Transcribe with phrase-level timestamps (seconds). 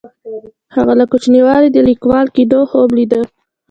[0.75, 3.21] هغه له کوچنیوالي د لیکوال کیدو خوب لیده.